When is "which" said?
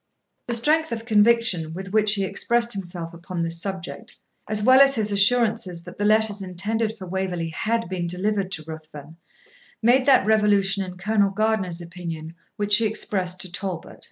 1.93-2.15, 12.55-12.77